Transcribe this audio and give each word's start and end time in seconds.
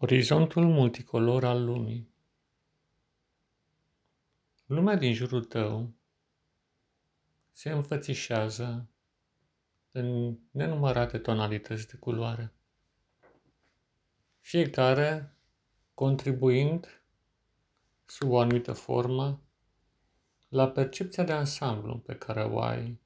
Orizontul 0.00 0.64
multicolor 0.64 1.44
al 1.44 1.64
lumii. 1.64 2.08
Lumea 4.66 4.96
din 4.96 5.14
jurul 5.14 5.44
tău 5.44 5.94
se 7.52 7.70
înfățișează 7.70 8.88
în 9.92 10.38
nenumărate 10.50 11.18
tonalități 11.18 11.88
de 11.88 11.96
culoare, 11.96 12.52
fiecare 14.40 15.36
contribuind 15.94 17.02
sub 18.04 18.30
o 18.30 18.38
anumită 18.38 18.72
formă 18.72 19.42
la 20.48 20.70
percepția 20.70 21.24
de 21.24 21.32
ansamblu 21.32 21.98
pe 21.98 22.14
care 22.14 22.44
o 22.44 22.60
ai 22.60 23.00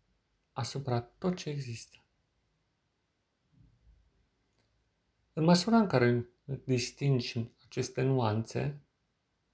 asupra 0.52 1.00
tot 1.00 1.36
ce 1.36 1.48
există. 1.48 2.04
În 5.32 5.45
măsura 5.45 5.77
în 5.77 5.86
care 5.86 6.27
distingi 6.45 7.50
aceste 7.64 8.02
nuanțe, 8.02 8.80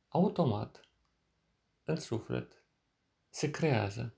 automat, 0.09 0.89
în 1.85 1.97
suflet, 1.97 2.65
se 3.29 3.51
creează 3.51 4.17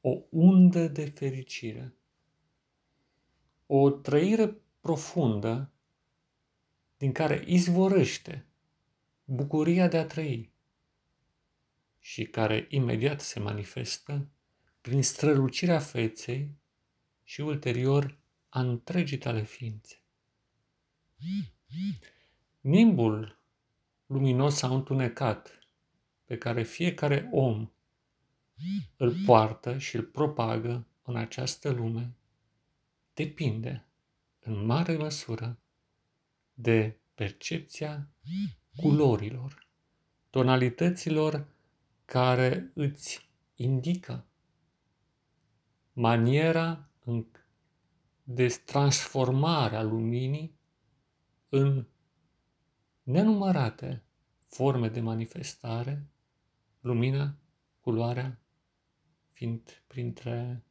o 0.00 0.22
undă 0.30 0.88
de 0.88 1.04
fericire, 1.04 1.94
o 3.66 3.90
trăire 3.90 4.56
profundă 4.80 5.72
din 6.96 7.12
care 7.12 7.44
izvorăște 7.46 8.46
bucuria 9.24 9.88
de 9.88 9.98
a 9.98 10.06
trăi 10.06 10.52
și 11.98 12.24
care 12.24 12.66
imediat 12.70 13.20
se 13.20 13.40
manifestă 13.40 14.28
prin 14.80 15.02
strălucirea 15.02 15.78
feței 15.78 16.56
și 17.22 17.40
ulterior 17.40 18.18
a 18.48 18.60
întregii 18.60 19.18
tale 19.18 19.42
ființe. 19.42 20.02
Nimbul 22.60 23.38
luminos 24.06 24.54
sau 24.54 24.74
întunecat 24.74 25.58
pe 26.24 26.38
care 26.38 26.62
fiecare 26.62 27.28
om 27.32 27.70
îl 28.96 29.14
poartă 29.26 29.78
și 29.78 29.96
îl 29.96 30.02
propagă 30.02 30.86
în 31.02 31.16
această 31.16 31.70
lume 31.70 32.14
depinde 33.14 33.86
în 34.40 34.64
mare 34.64 34.96
măsură 34.96 35.58
de 36.54 36.96
percepția 37.14 38.08
culorilor, 38.76 39.66
tonalităților 40.30 41.46
care 42.04 42.70
îți 42.74 43.28
indică 43.54 44.26
maniera 45.92 46.88
de 48.22 48.46
transformare 48.46 49.76
a 49.76 49.82
luminii 49.82 50.60
în 51.54 51.86
nenumărate 53.02 54.04
forme 54.46 54.88
de 54.88 55.00
manifestare, 55.00 56.06
lumina, 56.80 57.38
culoarea, 57.80 58.40
fiind 59.32 59.82
printre 59.86 60.64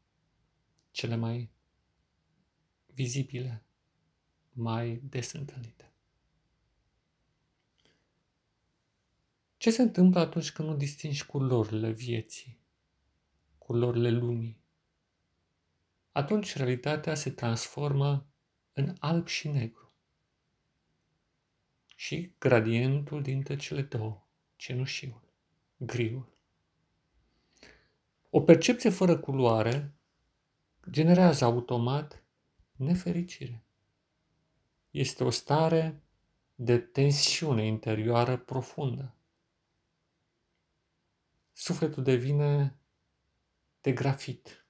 cele 0.92 1.16
mai 1.16 1.52
vizibile, 2.86 3.66
mai 4.52 4.96
des 4.96 5.32
întâlnite. 5.32 5.94
Ce 9.58 9.72
se 9.72 9.82
întâmplă 9.82 10.20
atunci 10.20 10.52
când 10.52 10.68
nu 10.68 10.76
distingi 10.76 11.26
culorile 11.26 11.92
vieții, 11.92 12.60
culorile 13.58 14.10
lumii? 14.10 14.62
Atunci 16.12 16.56
realitatea 16.56 17.16
se 17.16 17.32
transformă 17.32 18.28
în 18.74 18.96
alb 19.00 19.28
și 19.28 19.48
negru 19.48 19.81
și 22.02 22.34
gradientul 22.40 23.22
dintre 23.22 23.56
cele 23.56 23.82
două, 23.82 24.28
cenușiul, 24.56 25.22
griul. 25.78 26.34
O 28.30 28.42
percepție 28.42 28.90
fără 28.90 29.20
culoare 29.20 29.94
generează 30.90 31.46
automat 31.46 32.24
nefericire. 32.76 33.64
Este 34.92 35.24
o 35.24 35.30
stare 35.30 36.02
de 36.56 36.78
tensiune 36.80 37.66
interioară 37.66 38.38
profundă. 38.38 39.16
Sufletul 41.54 42.04
devine 42.04 42.80
de 43.82 43.92
grafit, 43.92 44.66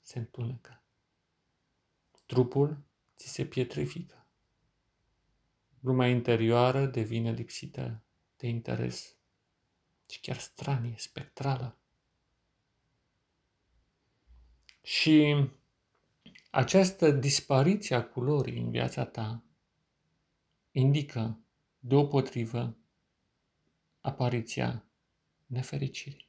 se 0.00 0.18
întunecă. 0.18 0.82
Trupul 2.26 2.82
ți 3.16 3.28
se 3.28 3.46
pietrifică. 3.46 4.21
Lumea 5.82 6.08
interioară 6.08 6.86
devine 6.86 7.32
lipsită 7.32 8.02
de 8.36 8.46
interes 8.46 9.16
și 10.08 10.20
chiar 10.20 10.38
stranie, 10.38 10.94
spectrală. 10.98 11.78
Și 14.82 15.48
această 16.50 17.10
dispariție 17.10 17.96
a 17.96 18.04
culorii 18.04 18.58
în 18.58 18.70
viața 18.70 19.04
ta 19.04 19.44
indică 20.70 21.38
deopotrivă 21.78 22.76
apariția 24.00 24.84
nefericirii. 25.46 26.28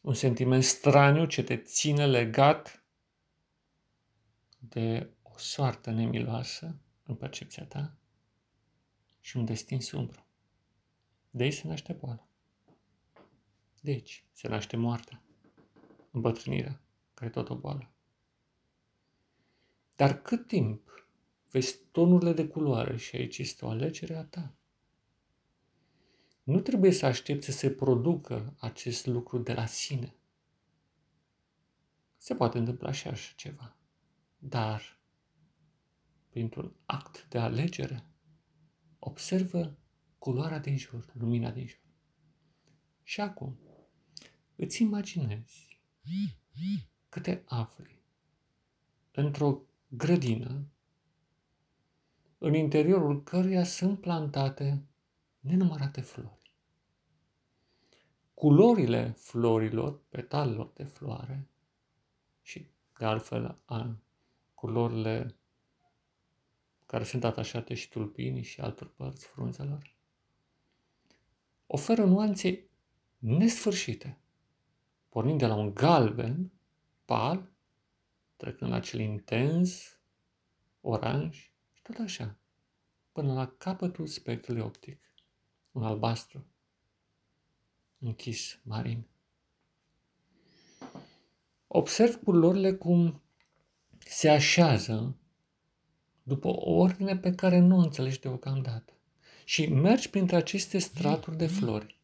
Un 0.00 0.14
sentiment 0.14 0.64
straniu 0.64 1.26
ce 1.26 1.42
te 1.42 1.56
ține 1.56 2.06
legat 2.06 2.84
de 4.58 5.10
o 5.22 5.38
soartă 5.38 5.90
nemiloasă 5.90 6.80
în 7.02 7.14
percepția 7.14 7.64
ta 7.64 7.99
și 9.20 9.36
un 9.36 9.44
destin 9.44 9.80
sumbru. 9.80 10.24
De 11.30 11.42
aici 11.42 11.54
se 11.54 11.68
naște 11.68 11.92
boala. 11.92 12.28
Deci 13.80 14.24
se 14.32 14.48
naște 14.48 14.76
moartea, 14.76 15.22
îmbătrânirea, 16.10 16.80
care 17.14 17.30
e 17.30 17.32
tot 17.32 17.48
o 17.48 17.56
boală. 17.56 17.90
Dar 19.96 20.22
cât 20.22 20.46
timp 20.46 21.06
vezi 21.50 21.78
tonurile 21.90 22.32
de 22.32 22.48
culoare 22.48 22.96
și 22.96 23.16
aici 23.16 23.38
este 23.38 23.64
o 23.64 23.68
alegere 23.68 24.16
a 24.16 24.24
ta. 24.24 24.54
Nu 26.42 26.60
trebuie 26.60 26.92
să 26.92 27.06
aștepți 27.06 27.46
să 27.46 27.52
se 27.52 27.70
producă 27.70 28.54
acest 28.58 29.06
lucru 29.06 29.38
de 29.38 29.52
la 29.52 29.66
sine. 29.66 30.14
Se 32.16 32.34
poate 32.34 32.58
întâmpla 32.58 32.92
și 32.92 33.08
așa 33.08 33.32
ceva. 33.36 33.76
Dar, 34.38 34.98
printr-un 36.28 36.74
act 36.86 37.28
de 37.28 37.38
alegere, 37.38 38.09
Observă 39.02 39.76
culoarea 40.18 40.58
din 40.58 40.76
jur, 40.76 41.12
lumina 41.12 41.50
din 41.50 41.66
jur. 41.66 41.80
Și 43.02 43.20
acum 43.20 43.58
îți 44.56 44.82
imaginezi 44.82 45.80
că 47.08 47.20
te 47.20 47.42
afli 47.44 48.02
într-o 49.12 49.62
grădină 49.88 50.66
în 52.38 52.54
interiorul 52.54 53.22
căruia 53.22 53.64
sunt 53.64 54.00
plantate 54.00 54.84
nenumărate 55.40 56.00
flori. 56.00 56.52
Culorile 58.34 59.10
florilor, 59.10 60.00
petalelor 60.08 60.70
de 60.74 60.84
floare 60.84 61.48
și 62.42 62.70
de 62.98 63.04
altfel 63.04 63.60
a 63.64 63.96
culorile 64.54 65.39
care 66.90 67.04
sunt 67.04 67.24
atașate 67.24 67.74
și 67.74 67.88
tulpinii 67.88 68.42
și 68.42 68.60
altor 68.60 68.88
părți 68.88 69.26
frunzelor, 69.26 69.96
oferă 71.66 72.04
nuanțe 72.04 72.68
nesfârșite, 73.18 74.18
pornind 75.08 75.38
de 75.38 75.46
la 75.46 75.54
un 75.54 75.74
galben 75.74 76.52
pal, 77.04 77.50
trecând 78.36 78.70
la 78.70 78.80
cel 78.80 79.00
intens, 79.00 79.98
oranj 80.80 81.36
și 81.72 81.82
tot 81.82 81.96
așa, 81.98 82.38
până 83.12 83.32
la 83.32 83.46
capătul 83.46 84.06
spectrului 84.06 84.62
optic, 84.62 85.12
un 85.72 85.82
albastru, 85.82 86.46
închis, 87.98 88.60
marin. 88.62 89.06
Observ 91.66 92.22
culorile 92.22 92.74
cum 92.74 93.22
se 93.98 94.28
așează 94.28 95.14
după 96.22 96.48
o 96.48 96.70
ordine 96.70 97.16
pe 97.16 97.34
care 97.34 97.58
nu 97.58 97.76
o 97.76 97.80
înțelegi 97.80 98.20
deocamdată. 98.20 98.92
Și 99.44 99.66
mergi 99.66 100.10
printre 100.10 100.36
aceste 100.36 100.78
straturi 100.78 101.36
de 101.36 101.46
flori, 101.46 102.00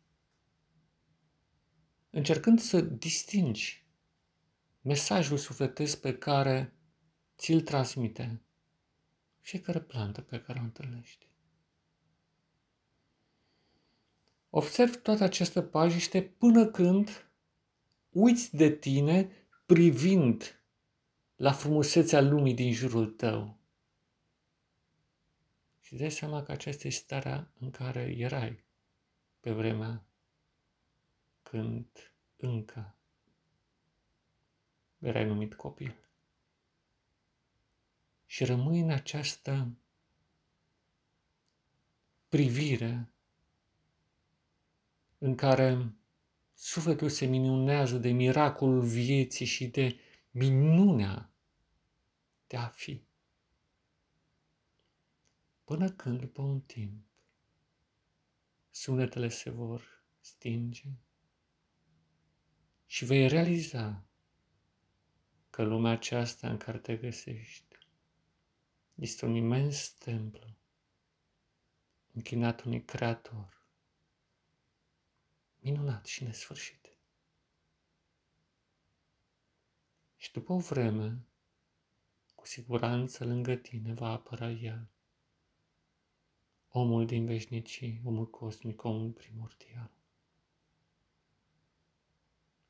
încercând 2.11 2.61
să 2.61 2.81
distingi 2.81 3.87
mesajul 4.81 5.37
sufletesc 5.37 6.01
pe 6.01 6.19
care 6.19 6.75
ți-l 7.37 7.61
transmite 7.61 8.41
fiecare 9.41 9.81
plantă 9.81 10.21
pe 10.21 10.41
care 10.41 10.59
o 10.59 10.63
întâlnești. 10.63 11.27
Observ 14.51 15.03
toată 15.03 15.25
această 15.25 15.63
pajiște 15.63 16.23
până 16.23 16.67
când 16.67 17.31
uiți 18.11 18.57
de 18.57 18.71
tine 18.71 19.31
privind 19.67 20.61
la 21.37 21.53
frumusețea 21.53 22.21
lumii 22.21 22.55
din 22.55 22.73
jurul 22.73 23.07
tău 23.07 23.56
și 25.87 25.93
îți 25.93 26.03
dai 26.03 26.11
seama 26.11 26.43
că 26.43 26.53
aceasta 26.53 26.87
este 26.87 27.03
starea 27.03 27.51
în 27.59 27.71
care 27.71 28.15
erai 28.17 28.65
pe 29.41 29.53
vremea 29.53 30.05
când 31.43 31.87
încă 32.37 32.97
erai 34.99 35.25
numit 35.25 35.55
copil. 35.55 35.97
Și 38.27 38.45
rămâi 38.45 38.81
în 38.81 38.91
această 38.91 39.69
privire 42.29 43.09
în 45.19 45.35
care 45.35 45.93
sufletul 46.55 47.09
se 47.09 47.27
minunează 47.27 47.99
de 47.99 48.11
miracolul 48.11 48.83
vieții 48.83 49.47
și 49.47 49.67
de 49.67 49.99
minunea 50.31 51.31
de 52.47 52.57
a 52.57 52.67
fi. 52.67 53.03
Până 55.67 55.91
când, 55.91 56.21
după 56.21 56.43
un 56.43 56.61
timp, 56.61 57.05
sunetele 58.71 59.29
se 59.29 59.51
vor 59.51 60.05
stinge 60.21 60.89
și 62.87 63.05
vei 63.05 63.29
realiza 63.29 64.05
că 65.51 65.63
lumea 65.63 65.93
aceasta 65.93 66.51
în 66.51 66.57
care 66.57 66.79
te 66.79 66.97
găsești 66.97 67.79
este 68.95 69.25
un 69.25 69.35
imens 69.35 69.89
templu 69.89 70.57
închinat 72.13 72.63
unui 72.63 72.85
creator 72.85 73.67
minunat 75.59 76.07
și 76.07 76.25
nesfârșit. 76.25 76.97
Și 80.17 80.33
după 80.33 80.53
o 80.53 80.59
vreme, 80.59 81.27
cu 82.35 82.47
siguranță 82.47 83.25
lângă 83.25 83.55
tine 83.55 83.93
va 83.93 84.09
apăra 84.09 84.51
El, 84.51 84.91
omul 86.79 87.07
din 87.07 87.27
veșnicii, 87.27 88.01
omul 88.05 88.31
cosmic, 88.31 88.85
omul 88.85 89.11
primordial. 89.11 89.91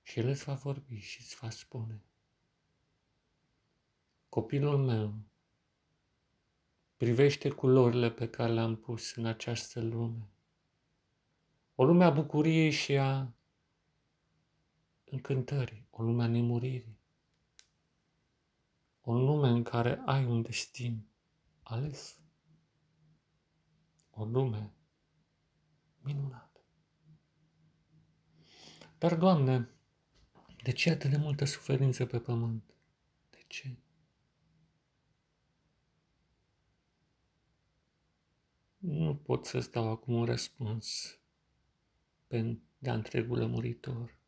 Și 0.02 0.18
El 0.18 0.28
îți 0.28 0.44
va 0.44 0.54
vorbi 0.54 0.96
și 0.96 1.20
îți 1.20 1.36
va 1.40 1.50
spune, 1.50 2.02
copilul 4.28 4.78
meu, 4.78 5.14
privește 6.96 7.50
culorile 7.50 8.10
pe 8.10 8.28
care 8.28 8.52
le-am 8.52 8.76
pus 8.76 9.14
în 9.14 9.26
această 9.26 9.80
lume. 9.80 10.28
O 11.74 11.84
lume 11.84 12.04
a 12.04 12.10
bucuriei 12.10 12.70
și 12.70 12.96
a 12.96 13.32
încântării, 15.04 15.86
o 15.90 16.02
lume 16.02 16.22
a 16.22 16.26
nemuririi, 16.26 16.98
o 19.00 19.14
lume 19.14 19.48
în 19.48 19.62
care 19.62 20.02
ai 20.04 20.24
un 20.24 20.42
destin 20.42 21.06
ales, 21.62 22.20
o 24.16 24.24
lume 24.24 24.74
minunată. 26.00 26.60
Dar, 28.98 29.16
Doamne, 29.16 29.70
de 30.62 30.72
ce 30.72 30.90
atât 30.90 31.10
de 31.10 31.16
multă 31.16 31.44
suferință 31.44 32.06
pe 32.06 32.20
pământ? 32.20 32.74
De 33.30 33.44
ce? 33.46 33.76
Nu 38.78 39.16
pot 39.16 39.44
să-ți 39.44 39.70
dau 39.70 39.90
acum 39.90 40.14
un 40.14 40.24
răspuns 40.24 41.18
de-a 42.78 42.94
întregul 42.94 43.38
lămuritor. 43.38 44.18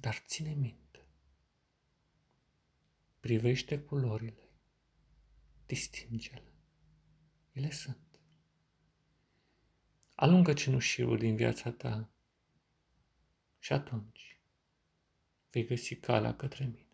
Dar 0.00 0.22
ține 0.26 0.54
minte, 0.54 1.06
privește 3.20 3.80
culorile, 3.80 4.48
distinge-le, 5.66 6.52
ele 7.52 7.70
sunt. 7.70 8.03
Alungă 10.24 10.52
cenușiul 10.52 11.18
din 11.18 11.36
viața 11.36 11.70
ta 11.70 12.08
și 13.58 13.72
atunci 13.72 14.40
vei 15.50 15.66
găsi 15.66 15.96
calea 15.96 16.36
către 16.36 16.64
mine. 16.64 16.86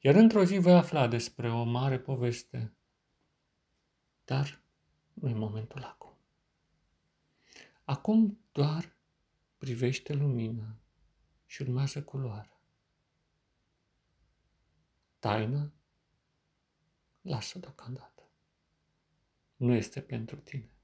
Iar 0.00 0.14
într-o 0.14 0.44
zi 0.44 0.58
vei 0.58 0.72
afla 0.72 1.08
despre 1.08 1.50
o 1.50 1.62
mare 1.62 1.98
poveste, 1.98 2.72
dar 4.24 4.62
nu 5.12 5.28
e 5.28 5.34
momentul 5.34 5.82
acum. 5.82 6.16
Acum 7.84 8.38
doar 8.52 8.96
privește 9.58 10.12
lumina 10.12 10.76
și 11.46 11.62
urmează 11.62 12.02
culoarea. 12.02 12.60
Taina, 15.18 15.72
lasă 17.20 17.58
deocamdată. 17.58 18.22
Nu 19.56 19.74
este 19.74 20.00
pentru 20.00 20.36
tine 20.36 20.62
acum. 20.64 20.79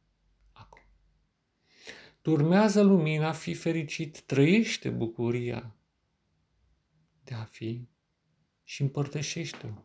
Tu 2.27 2.33
urmează 2.33 2.83
lumina, 2.83 3.33
fi 3.33 3.55
fericit, 3.55 4.21
trăiește 4.21 4.91
bucuria 4.91 5.75
de 7.25 7.35
a 7.35 7.45
fi 7.45 7.89
și 8.65 8.83
împărtășește-o 8.83 9.83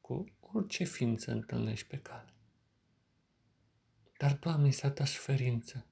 cu 0.00 0.24
orice 0.40 0.84
ființă 0.84 1.32
întâlnești 1.32 1.86
pe 1.86 1.96
cale. 1.96 2.34
Dar, 4.18 4.36
Doamne, 4.36 4.66
este 4.66 4.90
ta 4.90 5.04
suferință 5.04 5.86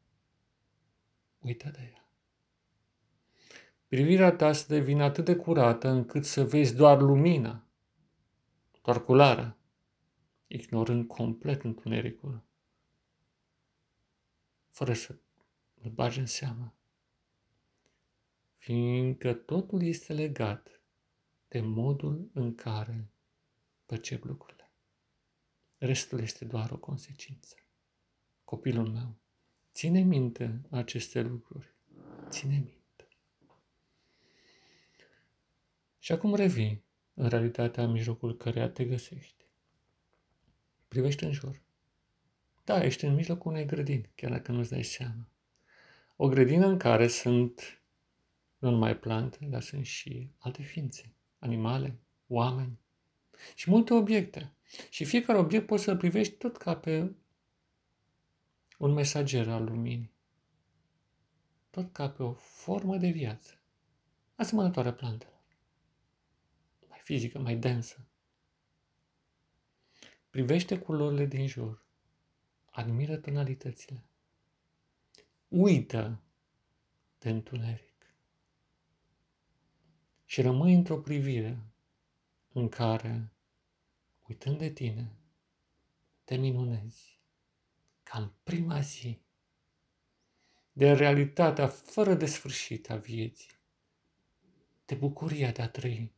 uită 1.39 1.69
de 1.69 1.91
ea. 1.93 2.09
Privirea 3.87 4.33
ta 4.33 4.53
să 4.53 4.65
devină 4.69 5.05
atât 5.05 5.25
de 5.25 5.37
curată 5.37 5.89
încât 5.89 6.25
să 6.25 6.45
vezi 6.45 6.75
doar 6.75 7.01
lumina, 7.01 7.67
doar 8.83 9.05
culoarea, 9.05 9.57
ignorând 10.47 11.07
complet 11.07 11.63
întunericul, 11.63 12.43
fără 14.71 14.93
să 14.93 15.19
îl 15.85 15.91
bagi 15.91 16.19
în 16.19 16.27
seamă, 16.27 16.75
fiindcă 18.57 19.35
totul 19.35 19.83
este 19.83 20.13
legat 20.13 20.81
de 21.49 21.61
modul 21.61 22.31
în 22.33 22.55
care 22.55 23.09
percep 23.87 24.25
lucrurile. 24.25 24.71
Restul 25.79 26.21
este 26.21 26.45
doar 26.45 26.71
o 26.71 26.79
consecință. 26.79 27.57
Copilul 28.45 28.89
meu, 28.89 29.15
Ține 29.75 30.01
minte 30.01 30.61
aceste 30.71 31.21
lucruri. 31.21 31.75
Ține 32.29 32.55
minte. 32.55 33.09
Și 35.99 36.13
acum 36.13 36.35
revii 36.35 36.85
în 37.15 37.29
realitatea 37.29 37.85
în 37.85 37.91
mijlocul 37.91 38.37
căreia 38.37 38.69
te 38.69 38.85
găsești. 38.85 39.45
Privește 40.89 41.25
în 41.25 41.33
jur. 41.33 41.63
Da, 42.65 42.85
ești 42.85 43.05
în 43.05 43.15
mijlocul 43.15 43.51
unei 43.51 43.67
grădini, 43.67 44.11
chiar 44.15 44.31
dacă 44.31 44.53
nu-ți 44.53 44.71
dai 44.71 44.83
seama. 44.83 45.29
O 46.17 46.29
grădină 46.29 46.67
în 46.67 46.79
care 46.79 47.09
sunt 47.09 47.83
nu 48.59 48.71
numai 48.71 48.99
plante, 48.99 49.39
dar 49.51 49.63
sunt 49.63 49.85
și 49.85 50.31
alte 50.39 50.63
ființe, 50.63 51.15
animale, 51.39 52.01
oameni 52.27 52.79
și 53.55 53.71
multe 53.71 53.95
obiecte. 53.95 54.55
Și 54.91 55.05
fiecare 55.05 55.39
obiect 55.39 55.67
poți 55.67 55.83
să-l 55.83 55.97
privești 55.97 56.35
tot 56.35 56.57
ca 56.57 56.77
pe 56.77 57.15
un 58.79 58.93
mesager 58.93 59.49
al 59.49 59.65
luminii, 59.65 60.15
tot 61.71 61.93
ca 61.93 62.11
pe 62.11 62.23
o 62.23 62.33
formă 62.33 62.97
de 62.97 63.09
viață, 63.09 63.61
asemănătoare 64.35 64.93
plantelor, 64.93 65.43
mai 66.89 67.01
fizică, 67.03 67.39
mai 67.39 67.57
densă. 67.57 68.09
Privește 70.31 70.79
culorile 70.79 71.27
din 71.27 71.47
jur, 71.47 71.87
admiră 72.65 73.17
tonalitățile, 73.17 74.09
uită 75.57 76.21
de 77.19 77.31
întuneric 77.31 78.15
și 80.25 80.43
rămâi 80.43 80.75
într-o 80.75 81.01
privire 81.01 81.59
în 82.53 82.69
care, 82.69 83.33
uitând 84.29 84.59
de 84.59 84.71
tine, 84.71 85.17
te 86.25 86.37
minunezi 86.37 87.21
ca 88.03 88.19
în 88.19 88.31
prima 88.43 88.81
zi, 88.81 89.21
de 90.73 90.93
realitatea 90.93 91.69
fără 91.69 92.15
de 92.15 92.27
sfârșit 92.27 92.91
a 92.91 92.97
vieții, 92.97 93.59
de 94.85 94.95
bucuria 94.95 95.51
de 95.51 95.63
a 95.63 95.69
trăi 95.69 96.13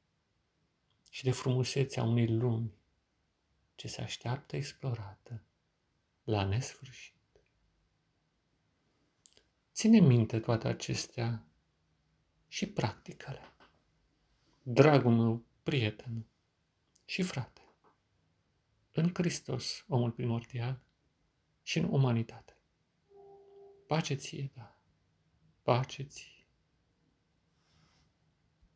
și 1.11 1.25
de 1.25 1.31
frumusețea 1.31 2.03
unei 2.03 2.29
lumi 2.29 2.75
ce 3.75 3.89
se 3.89 4.01
așteaptă 4.01 4.57
explorată 4.57 5.43
la 6.25 6.45
nesfârșit. 6.45 7.16
Ține 9.77 10.01
minte 10.01 10.41
toate 10.41 10.69
acestea 10.69 11.45
și 12.49 12.67
practicale. 12.67 13.41
Dragul 14.63 15.13
meu 15.13 15.45
prieten 15.63 16.27
și 17.05 17.23
frate, 17.23 17.61
în 18.93 19.11
Hristos, 19.15 19.85
omul 19.89 20.11
primordial, 20.11 20.81
și 21.63 21.79
în 21.79 21.85
umanitate. 21.85 22.57
Pace 23.87 24.15
ție, 24.15 24.51
da, 24.55 24.79
pace 25.63 26.03
ție. 26.03 26.36